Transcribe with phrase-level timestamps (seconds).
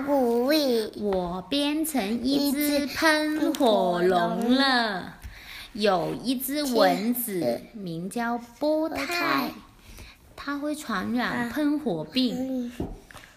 [0.00, 5.18] 我变成一只喷火龙了。
[5.72, 9.50] 有一只蚊子名叫波泰，
[10.36, 12.72] 它会传染喷火病。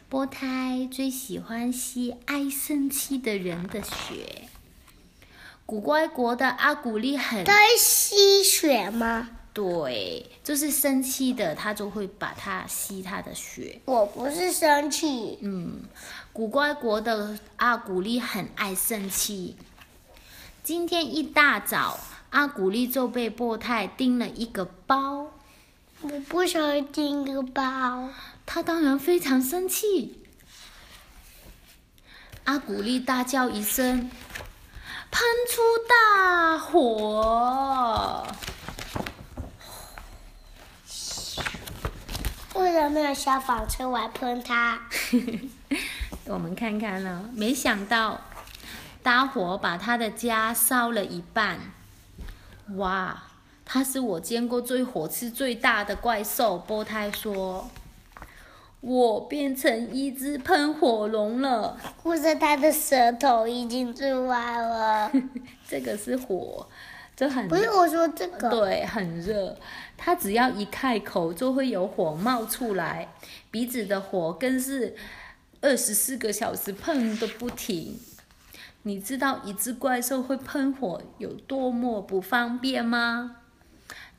[0.10, 4.49] 波泰最喜欢吸爱生气的人的血。
[5.65, 9.29] 古怪国的阿古丽很在吸血吗？
[9.51, 13.79] 对，就是生气的，他就会把它吸他的血。
[13.85, 15.40] 我不是生气。
[15.42, 15.79] 嗯，
[16.36, 19.55] 古怪国的阿古丽很爱生气。
[20.66, 21.98] 今天一大早，
[22.31, 25.31] 阿古丽就被波泰叮了一个包。
[26.02, 28.09] 我不想叮个包。
[28.45, 30.25] 他当然非常生气。
[32.44, 34.11] 阿古丽大叫一声，
[35.09, 38.27] 喷出大火。
[42.55, 44.81] 为什么没有消防车来喷他？
[46.27, 48.20] 我们看看呢，没想到
[49.03, 51.59] 大火把他的家烧了一半。
[52.77, 53.23] 哇，
[53.63, 56.58] 他是我见过最火气最大的怪兽。
[56.58, 57.69] 波泰说
[58.81, 65.11] ：“我变成一只喷火龙了。”或者他的舌头已经最歪了。
[65.69, 66.67] 这个是火。
[67.16, 69.55] 这很不是我说这个，对，很热。
[69.95, 73.07] 它只要一开口，就会有火冒出来，
[73.52, 74.94] 鼻子的火更是
[75.66, 77.99] 二十四个小时喷个不停。
[78.83, 83.38] 你知道一只怪兽会喷火有多么不方便吗？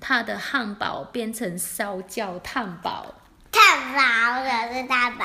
[0.01, 3.15] 它的汉堡变成烧焦炭堡，
[3.53, 5.25] 炭堡可是炭堡。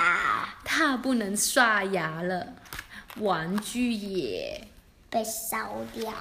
[0.64, 2.54] 它不能刷牙了，
[3.16, 4.68] 玩具也
[5.10, 6.14] 被烧掉。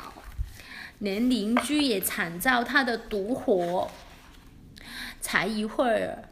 [0.98, 3.90] 连邻居也惨遭他的毒火。
[5.20, 6.24] 才一会儿，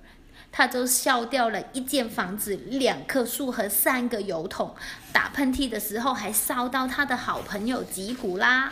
[0.59, 4.75] 他就烧掉了一间房子、两棵树和三个油桶。
[5.12, 8.69] 打喷嚏的时候，还烧到他的好朋友吉普啦。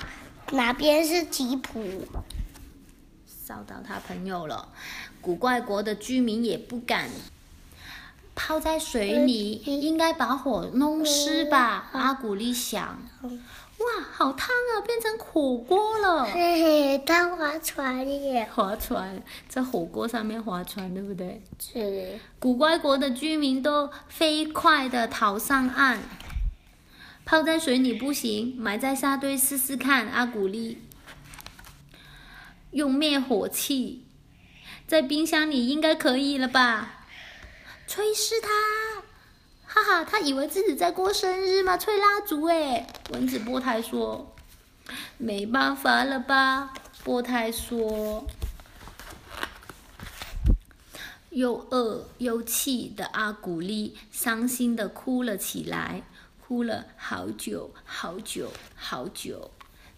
[0.50, 2.04] 哪边是吉普？
[3.28, 4.68] 烧到他朋友了。
[5.20, 7.08] 古怪国的居民也不敢
[8.46, 11.90] 泡在水里，应该把火弄湿吧？
[11.90, 12.96] 阿古丽想。
[13.20, 14.86] 哇，好烫啊！
[14.86, 16.24] 变成火锅了。
[16.26, 18.48] 嘿嘿，他划船耶！
[18.54, 21.42] 划船在火锅上面划船，对不对？
[21.58, 22.20] 是。
[22.38, 25.98] 古怪国的居民都飞快的逃上岸。
[27.24, 30.06] 泡在水里不行，埋在沙堆试试看。
[30.06, 30.78] 阿古丽
[32.70, 34.04] 用灭火器，
[34.86, 36.92] 在冰箱里应该可以了吧？
[37.86, 38.48] 吹湿它。
[39.66, 41.76] 哈哈，他以为自己在过生日吗？
[41.76, 42.86] 吹蜡烛哎！
[43.10, 44.34] 蚊子波太说
[45.18, 46.72] ：“没办法了吧？”
[47.04, 48.26] 波太说
[51.30, 56.02] ：“又饿又气的阿古丽伤心的哭了起来，
[56.40, 59.50] 哭了好久好久好久。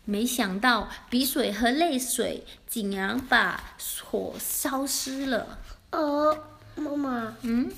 [0.05, 5.59] 没想到鼻水和泪水竟然把火烧湿了。
[5.93, 6.37] 哦，
[6.79, 7.71] 妈妈，嗯。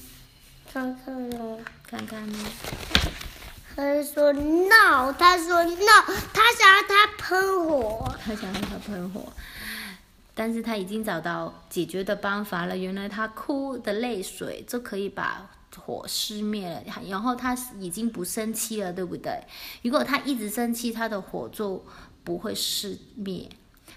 [0.72, 2.38] 看看呢，看看呢。
[3.74, 9.32] 他说 no，他说 no，他想要他喷火，他想要他喷火，
[10.32, 12.76] 但是他已经找到解决的办法了。
[12.76, 19.42] 原来他哭的泪水就可以把火熄灭了，然后他已经不生气了，对不对？
[19.82, 21.84] 如果他一直生气，他的火就
[22.22, 23.48] 不会熄灭。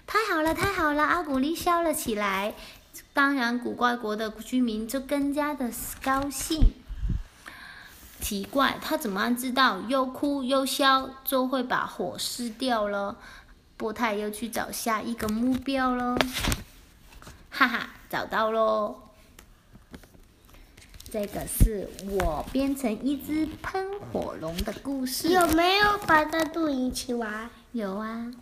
[0.06, 1.04] 太好了，太好了！
[1.04, 2.54] 阿古丽笑了起来。
[3.12, 5.70] 当然，古怪国的居民就更加的
[6.02, 6.60] 高兴。
[8.20, 13.16] 奇怪，他怎么知道又哭又笑就会把火熄掉了？
[13.76, 16.16] 波太又去找下一个目标了。
[17.50, 18.96] 哈哈，找到喽！
[21.10, 25.28] 这个是我变成一只喷火龙的故事。
[25.28, 27.50] 有没有把它录一起玩？
[27.72, 28.32] 有啊。